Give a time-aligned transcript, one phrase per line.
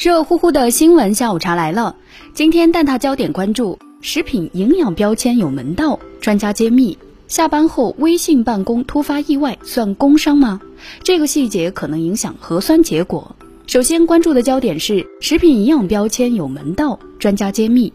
[0.00, 1.94] 热乎乎的新闻下午茶来了。
[2.32, 6.96] 今天蛋挞焦点关注：食品营养标签有门道，专家揭秘。
[7.28, 10.58] 下班后微信办公突发意外算工伤吗？
[11.02, 13.36] 这个细节可能影响核酸结果。
[13.66, 17.92] 首先关注的焦点是食品营养标签有门道，专家揭秘。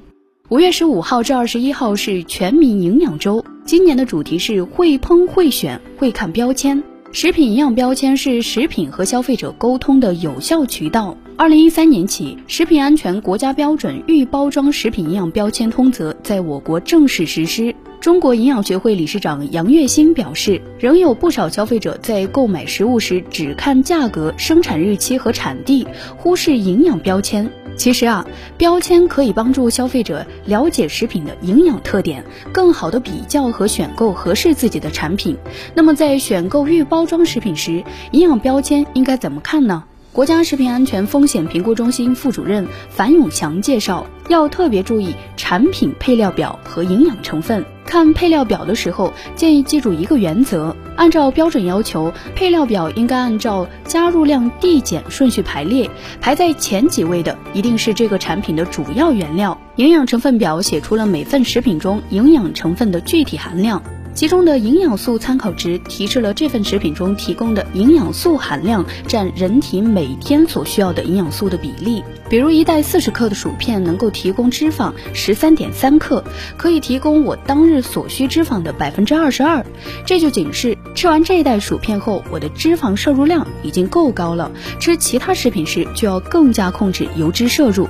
[0.49, 6.83] 五月十五号至二十一号是全民营养周，今年的主题是会烹会选会看标签。
[7.11, 11.17] 食品营养标签是食品和消费者沟通的有效渠道。
[11.37, 17.75] 二零一三年起，食品安全国家标准预包装食品营养标签通则在我国正式实施。
[17.99, 27.51] 中国营养学会理事长杨月新表示，仍有不少消费者在购买食物时只看价格、生产日期和产地，忽视营养标签。
[27.75, 28.25] 其实啊，
[28.57, 35.35] 标签可以帮助消费者了解食品的营养特点，更好的比较和选购合适自己的产品。
[35.73, 39.83] 那么在选购预包装食品时，营养标签应该怎么看呢？
[40.15, 47.65] 国家食品安全风险评估中心副主任樊永强介绍，要特别注意产品配料表和营养成分。
[47.85, 55.89] 看配料表的时候，建议记住一个原则：按照标准要求，配料表应该按照加入量递减顺序排列，
[56.21, 59.59] 排在前几位的一定是这个产品的主要原料。
[59.75, 63.83] 营养成分表写出了每份食品中营养成分的具体含量。
[64.15, 72.01] 其中的营养素参考值提示了这份食品中提供的营养素含量占人体每天所需要的营养素的比例。
[72.29, 76.23] 比如一袋四十克的薯片能够提供脂肪十三点三克，
[76.55, 79.63] 可以提供我当日所需脂肪的百分之二十二。
[80.05, 84.49] 这就警示吃完这一袋薯片后，我的脂肪摄入量已经够高了。
[84.79, 87.87] 吃其他食品时就要更加控制油脂摄入。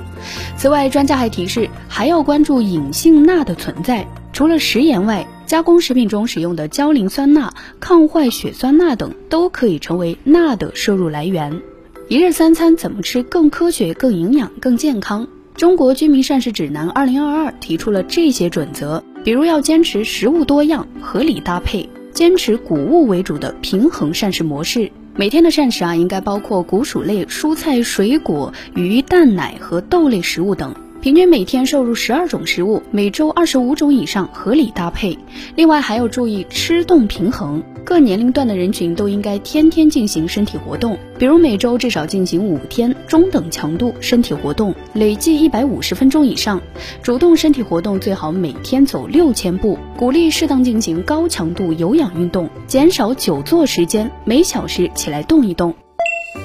[0.56, 4.06] 此外，专家还提示还要关注隐性钠的存在。
[4.32, 11.62] 除了食盐外，加工食品中使用的焦磷酸钠、抗坏血酸钠等都可以成为钠的摄入来源。
[12.08, 15.28] 一日三餐怎么吃更科学、更营养、更健康？
[15.54, 24.90] 中国居民膳食指南二零二二提出了这些准则，比如要坚持食物多样、合理搭配，坚持谷物为主的平衡膳食模式。
[25.14, 30.74] 每天的膳食啊，应该包括谷薯类、蔬菜、水果、鱼、蛋奶和豆类食物等。
[31.06, 35.16] 平均每天摄入十二种食物，每周二十五种以上，合理搭配。
[35.54, 46.60] 另外还要注意吃动平衡，各年龄段的人群都应该天天进行身体活动，比如每周至少进行五天中等强度身体活动，累计一百五十分钟以上。
[47.04, 55.72] 主动身体活动最好每天走六千步，鼓励适当进行高强度有氧运动，减少久坐时间，每小时起来动一动。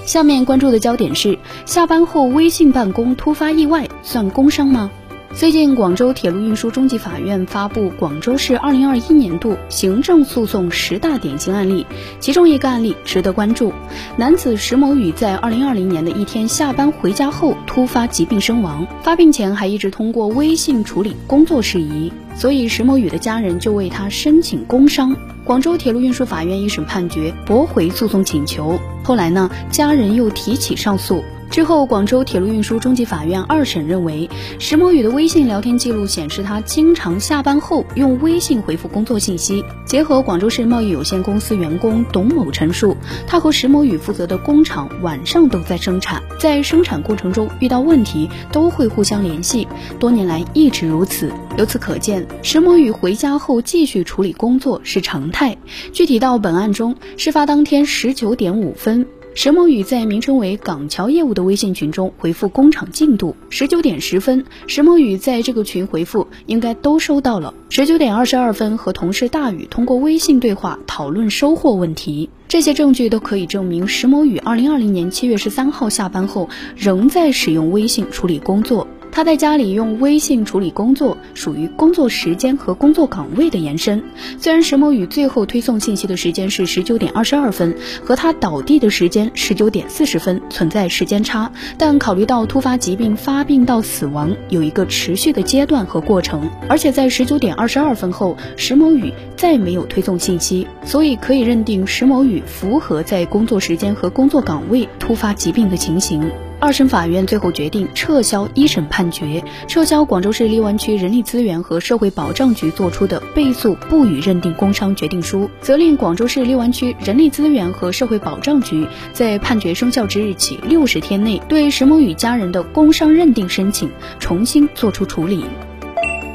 [0.05, 4.89] 下面关注的焦点是：下班后微信办公突发意外算工伤吗？
[5.33, 11.85] 最近，广州铁路运输中级法院发布广州市二零二一年度行政诉讼十大典型案例，
[12.19, 13.71] 其中一个案例值得关注。
[14.17, 25.15] 男子石某宇在二零二零年的一天下班回家后突发疾病身亡，发病前还一直通过微信处理工作事宜，所以石某宇的家人就为他申请工伤。
[25.45, 31.23] 广州铁路运输法院一审判决驳回诉讼请求，后来呢，家人又提起上诉。
[31.51, 39.61] 之后，广州铁路运输中级法院二审认为，石某宇的微信聊天记录显示，他经常下班后用微信回复工作信息。
[39.85, 42.95] 结合广州市贸易有限公司员工董某陈述，
[43.27, 49.67] 他和石某宇负责的工厂晚上都在生产，在生产过程中遇到问题都会互相联系，
[49.99, 51.33] 多年来一直如此。
[51.57, 55.57] 由此可见，石某宇回家后继续处理工作是常态。
[55.91, 59.05] 具体到本案中，事发当天十九点五分。
[59.33, 63.37] 石某宇在名称为“港桥业务”的微信群中回复工厂进度。
[63.49, 67.53] 十九点十分，石某宇在这个群回复应该都收到了。
[67.69, 72.29] 十九点二十二分，和同事大宇通过微信对话讨论收货问题。
[72.49, 78.85] 这些证据都可以证明石某宇二零二零年七月十三号下班后仍在使用微信处理工作。
[79.11, 84.01] 他在家里用微信处理工作，属于工作时间和工作岗位的延伸。
[84.39, 106.31] 虽然石某宇最后推送信息的时间是十九点二十二分，和他倒地的时间十九点四十分存在时间差，但考虑到突发疾病发病到死亡有一个持续的阶段和过程，而且在十九点二十二分后，石某宇再没有推送信息，所以可以认定石某宇符合在工作时间和工作岗位突发疾病的情形。
[106.61, 125.43] 二审法院最后决定撤销一审判决，撤销广州市荔湾区人力资源和社会保障局作出的被诉不予认定工伤决定书，责令广州市荔湾区人力资源和社会保障局在判决生效之日起六十天内对石某宇家人的工伤认定申请重新作出处理。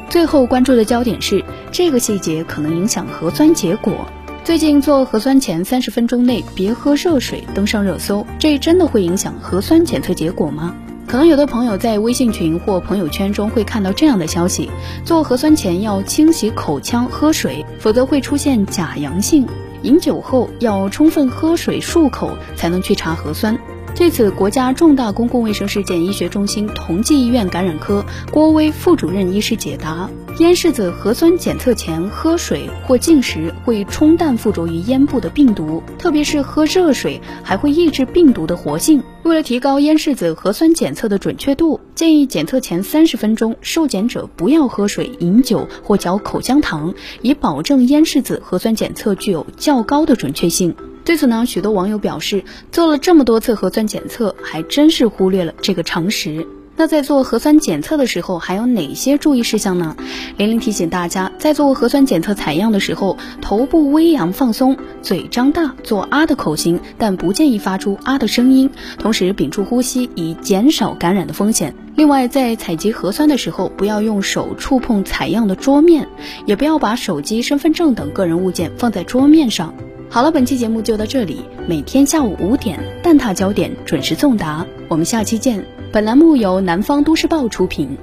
[0.09, 1.41] 最后关注的焦点是
[1.71, 4.05] 这个细节可能影响核酸结果。
[4.47, 10.73] 最近做核酸前三十分钟内别喝热水登上热搜，这真的会影响核酸检测结果吗？
[11.05, 14.71] 可能有的朋友在微信群或朋友圈中会看到这样的消息：
[15.03, 19.45] 做核酸前要清洗口腔、喝水，否则会出现假阳性。
[19.81, 23.59] 饮酒后要充分喝水漱口，才能去查核酸。
[23.97, 30.07] 对此，国家重大公共卫生事件医学中心同济医院感染科郭威副主任医师解答：
[30.37, 39.01] 咽拭子核酸检测前喝水或进食会冲淡附着于咽部的病毒，特别是喝热水还会抑制病毒的活性。
[39.23, 50.75] 为了提高咽拭子核酸检测的准确度，建议检测前三十分钟受检者不要喝水、饮酒或嚼口香糖，以保证咽拭子核酸检测具有较高的准确性。
[51.07, 56.45] 对此呢，许多网友表示，做了这么多次核酸检测，还真是忽略了这个常识。
[56.75, 59.95] 那在做核酸检测的时候，还有哪些注意事项呢？
[60.35, 68.69] 玲玲提醒大家，在做核酸检测采样的时候，头部微扬放松，嘴张大，做啊的口型，但不建议发出啊的声音，
[68.99, 71.73] 同时屏住呼吸，以减少感染的风险。
[71.95, 76.09] 另外，在采集核酸的时候，不要用手触碰采样的桌面，
[76.45, 79.73] 也不要把手机、身份证等个人物件放在桌面上。
[80.09, 81.41] 好了，本期节目就到这里。
[81.67, 84.65] 每天下午五点，蛋挞焦点准时送达。
[84.87, 85.63] 我们下期见。
[85.91, 87.97] 本栏目由南方都市报出品。